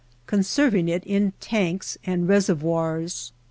[0.25, 3.33] conserving it in tanks and reservoirs.